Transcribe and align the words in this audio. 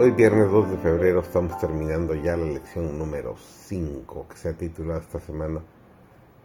Hoy 0.00 0.12
viernes 0.12 0.48
2 0.48 0.70
de 0.70 0.76
febrero 0.76 1.18
estamos 1.18 1.58
terminando 1.58 2.14
ya 2.14 2.36
la 2.36 2.44
lección 2.44 2.96
número 2.96 3.34
5 3.66 4.26
que 4.28 4.36
se 4.36 4.50
ha 4.50 4.52
titulado 4.52 5.00
esta 5.00 5.18
semana 5.18 5.60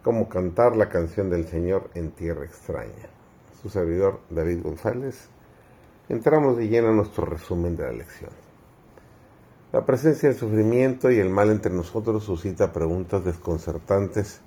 Cómo 0.01 0.27
cantar 0.27 0.75
la 0.75 0.89
canción 0.89 1.29
del 1.29 1.47
Señor 1.47 1.87
en 1.93 2.09
tierra 2.09 2.45
extraña. 2.45 3.11
Su 3.61 3.69
servidor 3.69 4.21
David 4.31 4.63
González. 4.63 5.29
Entramos 6.09 6.57
de 6.57 6.67
lleno 6.67 6.87
a 6.87 6.93
nuestro 6.93 7.27
resumen 7.27 7.77
de 7.77 7.83
la 7.83 7.91
lección. 7.91 8.31
La 9.71 9.85
presencia 9.85 10.29
del 10.29 10.37
sufrimiento 10.39 11.11
y 11.11 11.19
el 11.19 11.29
mal 11.29 11.51
entre 11.51 11.71
nosotros 11.71 12.23
suscita 12.23 12.73
preguntas 12.73 13.23
desconcertantes 13.23 14.41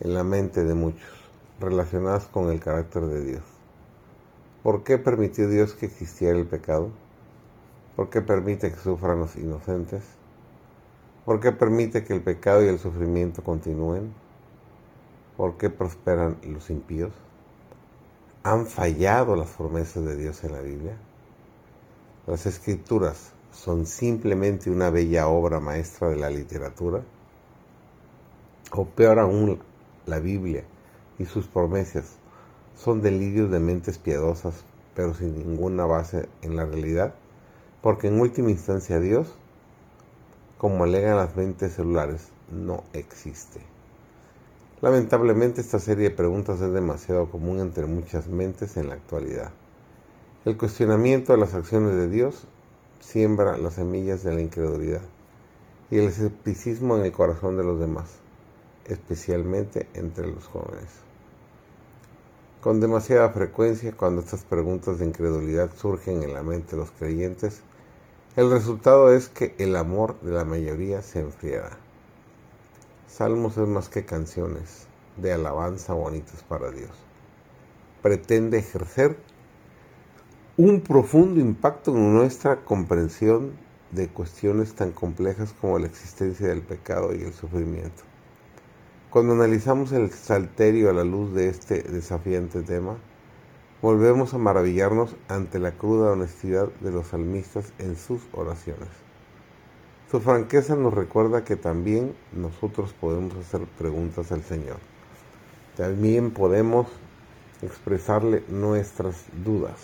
en 0.00 0.14
la 0.14 0.24
mente 0.24 0.64
de 0.64 0.74
muchos 0.74 1.30
relacionadas 1.60 2.26
con 2.26 2.50
el 2.50 2.58
carácter 2.58 3.02
de 3.02 3.24
Dios. 3.24 3.44
¿Por 4.64 4.82
qué 4.82 4.98
permitió 4.98 5.48
Dios 5.48 5.74
que 5.74 5.86
existiera 5.86 6.36
el 6.36 6.46
pecado? 6.46 6.90
¿Por 7.96 8.08
qué 8.08 8.22
permite 8.22 8.70
que 8.70 8.78
sufran 8.78 9.18
los 9.18 9.36
inocentes? 9.36 10.02
¿Por 11.26 11.40
qué 11.40 11.52
permite 11.52 12.04
que 12.04 12.14
el 12.14 12.22
pecado 12.22 12.64
y 12.64 12.68
el 12.68 12.78
sufrimiento 12.78 13.44
continúen? 13.44 14.14
¿Por 15.36 15.58
qué 15.58 15.68
prosperan 15.68 16.38
los 16.42 16.70
impíos? 16.70 17.12
¿Han 18.44 18.66
fallado 18.66 19.36
las 19.36 19.50
promesas 19.50 20.04
de 20.06 20.16
Dios 20.16 20.42
en 20.42 20.52
la 20.52 20.60
Biblia? 20.60 20.96
¿Las 22.26 22.46
escrituras 22.46 23.32
son 23.52 23.84
simplemente 23.84 24.70
una 24.70 24.88
bella 24.88 25.28
obra 25.28 25.60
maestra 25.60 26.08
de 26.08 26.16
la 26.16 26.30
literatura? 26.30 27.02
¿O 28.72 28.86
peor 28.86 29.18
aún, 29.18 29.60
la 30.06 30.18
Biblia 30.18 30.64
y 31.18 31.26
sus 31.26 31.46
promesas 31.46 32.16
son 32.74 33.02
delirios 33.02 33.50
de 33.50 33.60
mentes 33.60 33.98
piadosas 33.98 34.64
pero 34.94 35.12
sin 35.14 35.36
ninguna 35.36 35.84
base 35.84 36.28
en 36.40 36.56
la 36.56 36.64
realidad? 36.64 37.14
Porque 37.82 38.06
en 38.06 38.20
última 38.20 38.50
instancia 38.50 39.00
Dios, 39.00 39.34
como 40.56 40.84
alegan 40.84 41.16
las 41.16 41.36
mentes 41.36 41.74
celulares, 41.74 42.28
no 42.50 42.84
existe. 42.92 43.60
Lamentablemente 44.80 45.60
esta 45.60 45.80
serie 45.80 46.10
de 46.10 46.16
preguntas 46.16 46.60
es 46.60 46.72
demasiado 46.72 47.30
común 47.30 47.60
entre 47.60 47.86
muchas 47.86 48.28
mentes 48.28 48.76
en 48.76 48.88
la 48.88 48.94
actualidad. 48.94 49.50
El 50.44 50.56
cuestionamiento 50.56 51.32
de 51.32 51.38
las 51.38 51.54
acciones 51.54 51.94
de 51.96 52.08
Dios 52.08 52.46
siembra 53.00 53.58
las 53.58 53.74
semillas 53.74 54.22
de 54.22 54.34
la 54.34 54.40
incredulidad 54.40 55.02
y 55.90 55.98
el 55.98 56.06
escepticismo 56.06 56.96
en 56.96 57.04
el 57.04 57.12
corazón 57.12 57.56
de 57.56 57.64
los 57.64 57.78
demás, 57.78 58.10
especialmente 58.86 59.88
entre 59.94 60.26
los 60.28 60.46
jóvenes. 60.46 60.90
Con 62.60 62.80
demasiada 62.80 63.30
frecuencia, 63.30 63.92
cuando 63.92 64.20
estas 64.20 64.44
preguntas 64.44 65.00
de 65.00 65.06
incredulidad 65.06 65.70
surgen 65.76 66.22
en 66.22 66.32
la 66.32 66.44
mente 66.44 66.72
de 66.72 66.76
los 66.78 66.92
creyentes, 66.92 67.60
el 68.34 68.50
resultado 68.50 69.12
es 69.12 69.28
que 69.28 69.54
el 69.58 69.76
amor 69.76 70.18
de 70.22 70.32
la 70.32 70.44
mayoría 70.44 71.02
se 71.02 71.20
enfriará. 71.20 71.76
Salmos 73.06 73.58
es 73.58 73.68
más 73.68 73.90
que 73.90 74.06
canciones 74.06 74.86
de 75.18 75.34
alabanza 75.34 75.92
bonitas 75.92 76.42
para 76.42 76.70
Dios. 76.70 76.90
Pretende 78.00 78.58
ejercer 78.58 79.18
un 80.56 80.80
profundo 80.80 81.40
impacto 81.40 81.94
en 81.94 82.14
nuestra 82.14 82.64
comprensión 82.64 83.52
de 83.90 84.08
cuestiones 84.08 84.74
tan 84.74 84.92
complejas 84.92 85.52
como 85.60 85.78
la 85.78 85.86
existencia 85.86 86.48
del 86.48 86.62
pecado 86.62 87.14
y 87.14 87.22
el 87.22 87.34
sufrimiento. 87.34 88.02
Cuando 89.10 89.34
analizamos 89.34 89.92
el 89.92 90.10
salterio 90.10 90.88
a 90.88 90.94
la 90.94 91.04
luz 91.04 91.34
de 91.34 91.48
este 91.48 91.82
desafiante 91.82 92.62
tema, 92.62 92.96
volvemos 93.82 94.32
a 94.32 94.38
maravillarnos 94.38 95.16
ante 95.26 95.58
la 95.58 95.72
cruda 95.72 96.12
honestidad 96.12 96.68
de 96.80 96.92
los 96.92 97.08
salmistas 97.08 97.72
en 97.80 97.96
sus 97.96 98.22
oraciones. 98.30 98.88
Su 100.08 100.20
franqueza 100.20 100.76
nos 100.76 100.94
recuerda 100.94 101.42
que 101.42 101.56
también 101.56 102.14
nosotros 102.32 102.92
podemos 102.92 103.34
hacer 103.34 103.62
preguntas 103.78 104.30
al 104.30 104.44
Señor. 104.44 104.76
También 105.76 106.30
podemos 106.30 106.86
expresarle 107.60 108.44
nuestras 108.48 109.24
dudas. 109.44 109.80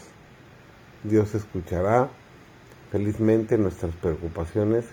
Dios 1.02 1.34
escuchará 1.34 2.08
felizmente 2.92 3.58
nuestras 3.58 3.96
preocupaciones 3.96 4.84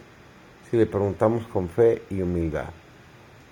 si 0.72 0.78
le 0.78 0.88
preguntamos 0.88 1.46
con 1.46 1.70
fe 1.70 2.02
y 2.10 2.24
humildad. 2.24 2.72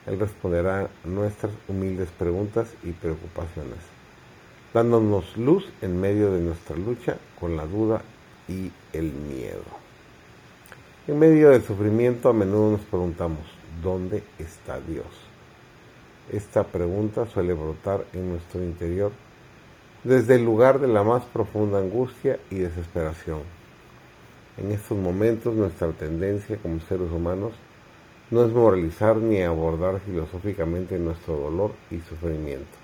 Él 0.07 0.19
responderá 0.19 0.89
nuestras 1.05 1.51
humildes 1.67 2.09
preguntas 2.09 2.69
y 2.81 2.91
preocupaciones 2.91 4.02
dándonos 4.73 5.37
luz 5.37 5.65
en 5.81 6.01
medio 6.01 6.31
de 6.31 6.41
nuestra 6.41 6.75
lucha 6.75 7.17
con 7.39 7.55
la 7.55 7.65
duda 7.65 8.01
y 8.47 8.71
el 8.91 9.11
miedo. 9.11 9.63
En 11.07 11.19
medio 11.19 11.49
del 11.49 11.61
sufrimiento 11.61 12.29
a 12.29 12.33
menudo 12.33 12.71
nos 12.71 12.81
preguntamos, 12.81 13.41
¿dónde 13.83 14.23
está 14.39 14.79
Dios? 14.79 15.05
Esta 16.31 16.63
pregunta 16.63 17.25
suele 17.27 17.53
brotar 17.53 18.05
en 18.13 18.29
nuestro 18.29 18.63
interior 18.63 19.11
desde 20.03 20.35
el 20.35 20.45
lugar 20.45 20.79
de 20.79 20.87
la 20.87 21.03
más 21.03 21.23
profunda 21.25 21.79
angustia 21.79 22.39
y 22.49 22.55
desesperación. 22.55 23.41
En 24.57 24.71
estos 24.71 24.97
momentos 24.97 25.53
nuestra 25.53 25.91
tendencia 25.91 26.57
como 26.57 26.79
seres 26.81 27.11
humanos 27.11 27.53
no 28.31 28.45
es 28.45 28.51
moralizar 28.51 29.17
ni 29.17 29.41
abordar 29.41 29.99
filosóficamente 29.99 30.97
nuestro 30.97 31.35
dolor 31.37 31.71
y 31.91 31.99
sufrimiento. 31.99 32.82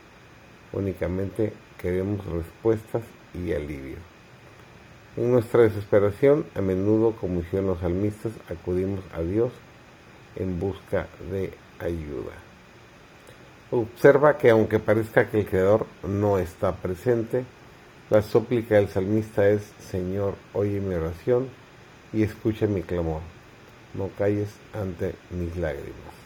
Únicamente 0.74 1.54
queremos 1.82 2.26
respuestas 2.26 3.04
y 3.34 3.54
alivio. 3.54 3.98
En 5.18 5.32
nuestra 5.32 5.64
desesperación, 5.64 6.46
a 6.56 6.62
menudo, 6.62 7.14
como 7.14 7.42
hicieron 7.42 7.68
los 7.68 7.80
salmistas, 7.80 8.32
acudimos 8.50 9.02
a 9.14 9.22
Dios 9.22 9.52
en 10.36 10.60
busca 10.60 11.08
de 11.32 11.54
ayuda. 11.80 12.34
Observa 13.72 14.38
que 14.38 14.50
aunque 14.50 14.80
parezca 14.80 15.30
que 15.30 15.42
el 15.42 15.46
Creador 15.46 15.86
no 16.08 16.38
está 16.38 16.76
presente, 16.76 17.44
la 18.10 18.22
súplica 18.22 18.76
del 18.76 18.88
salmista 18.88 19.48
es, 19.48 19.72
Señor, 19.92 20.36
oye 20.54 20.80
mi 20.80 20.96
oración 20.96 21.50
y 22.12 22.24
escucha 22.24 22.66
mi 22.66 22.82
clamor. 22.82 23.22
No 23.94 24.10
calles 24.18 24.50
ante 24.74 25.16
mis 25.30 25.56
lágrimas. 25.58 26.19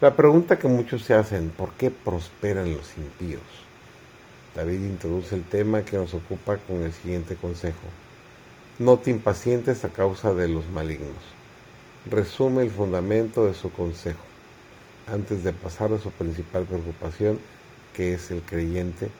La 0.00 0.14
pregunta 0.14 0.60
que 0.60 0.68
muchos 0.68 1.02
se 1.02 1.14
hacen, 1.14 1.50
¿por 1.50 1.72
qué 1.72 1.90
prosperan 1.90 2.72
los 2.72 2.96
impíos? 2.96 3.42
David 4.54 4.84
introduce 4.84 5.34
el 5.34 5.42
tema 5.42 5.82
que 5.82 5.96
nos 5.96 6.14
ocupa 6.14 6.56
con 6.56 6.84
el 6.84 6.92
siguiente 6.92 7.34
consejo. 7.34 7.88
No 8.78 8.98
te 8.98 9.10
impacientes 9.10 9.84
a 9.84 9.88
causa 9.88 10.34
de 10.34 10.46
los 10.46 10.68
malignos. 10.68 11.16
Resume 12.08 12.62
el 12.62 12.70
fundamento 12.70 13.46
de 13.46 13.54
su 13.54 13.72
consejo 13.72 14.20
antes 15.12 15.42
de 15.42 15.52
pasar 15.52 15.92
a 15.92 15.98
su 15.98 16.12
principal 16.12 16.62
preocupación, 16.62 17.40
que 17.92 18.14
es 18.14 18.30
el 18.30 18.42
creyente. 18.42 19.10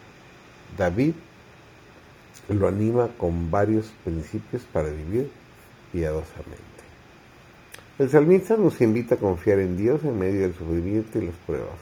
David 0.77 1.15
lo 2.49 2.69
anima 2.69 3.09
con 3.19 3.51
varios 3.51 3.87
principios 4.05 4.63
para 4.73 4.91
vivir 4.91 5.29
piadosamente. 5.91 6.78
El 7.99 8.09
salmista 8.09 8.57
nos 8.57 8.81
invita 8.81 9.17
a 9.17 9.19
confiar 9.19 9.59
en 9.59 9.77
Dios 9.77 10.05
en 10.05 10.17
medio 10.17 10.43
del 10.43 10.55
sufrimiento 10.55 11.19
y 11.19 11.27
las 11.27 11.35
pruebas. 11.35 11.81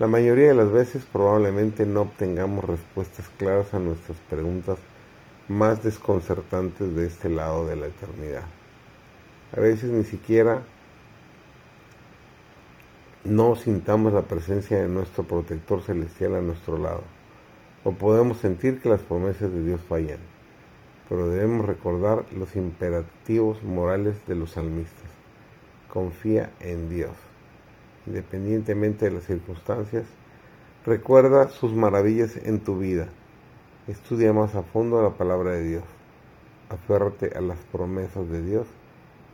La 0.00 0.08
mayoría 0.08 0.48
de 0.48 0.54
las 0.54 0.72
veces 0.72 1.04
probablemente 1.04 1.86
no 1.86 2.00
obtengamos 2.00 2.64
respuestas 2.64 3.28
claras 3.38 3.72
a 3.74 3.78
nuestras 3.78 4.18
preguntas 4.28 4.76
más 5.46 5.84
desconcertantes 5.84 6.96
de 6.96 7.06
este 7.06 7.28
lado 7.28 7.64
de 7.64 7.76
la 7.76 7.86
eternidad. 7.86 8.42
A 9.56 9.60
veces 9.60 9.90
ni 9.90 10.02
siquiera 10.02 10.62
no 13.22 13.54
sintamos 13.54 14.12
la 14.12 14.22
presencia 14.22 14.82
de 14.82 14.88
nuestro 14.88 15.22
protector 15.22 15.80
celestial 15.82 16.34
a 16.34 16.40
nuestro 16.40 16.76
lado, 16.76 17.02
o 17.84 17.92
podemos 17.92 18.38
sentir 18.38 18.80
que 18.80 18.88
las 18.88 19.02
promesas 19.02 19.52
de 19.52 19.64
Dios 19.64 19.80
fallan 19.88 20.34
pero 21.08 21.28
debemos 21.28 21.66
recordar 21.66 22.24
los 22.32 22.56
imperativos 22.56 23.62
morales 23.62 24.16
de 24.26 24.34
los 24.34 24.52
salmistas. 24.52 25.03
Confía 25.94 26.50
en 26.58 26.90
Dios. 26.90 27.12
Independientemente 28.06 29.04
de 29.06 29.12
las 29.12 29.24
circunstancias, 29.24 30.04
recuerda 30.84 31.48
sus 31.48 31.72
maravillas 31.72 32.36
en 32.36 32.58
tu 32.60 32.78
vida. 32.78 33.08
Estudia 33.86 34.32
más 34.32 34.56
a 34.56 34.64
fondo 34.64 35.00
la 35.02 35.10
palabra 35.10 35.52
de 35.52 35.62
Dios. 35.62 35.84
Aférrate 36.68 37.30
a 37.36 37.40
las 37.40 37.58
promesas 37.70 38.28
de 38.28 38.42
Dios 38.42 38.66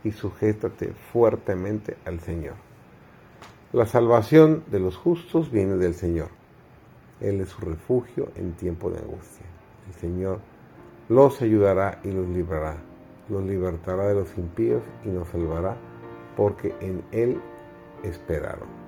y 0.05 0.13
sujétate 0.13 0.93
fuertemente 1.13 1.97
al 2.05 2.21
Señor. 2.21 2.57
La 3.73 3.87
salvación 3.87 4.65
de 4.71 4.81
los 4.81 4.97
justos 4.97 5.51
viene 5.51 5.77
del 5.77 5.95
Señor. 5.95 6.29
Él 7.21 7.41
es 7.41 7.49
su 7.49 7.63
refugio 7.63 8.29
en 8.37 8.53
tiempo 8.53 8.91
de 8.91 8.99
angustia. 8.99 9.47
El 9.89 9.95
Señor 9.95 10.41
los 11.09 11.41
ayudará 11.41 12.01
y 12.05 12.11
los 12.11 12.29
librará, 12.29 12.77
los 13.29 13.45
libertará 13.45 14.09
de 14.09 14.15
los 14.15 14.37
impíos 14.37 14.83
y 15.05 15.09
nos 15.09 15.29
salvará, 15.29 15.77
porque 16.37 16.75
en 16.81 17.03
Él 17.13 17.41
esperaron. 18.03 18.80